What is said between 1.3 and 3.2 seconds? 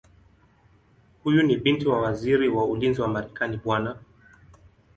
ni binti wa Waziri wa Ulinzi wa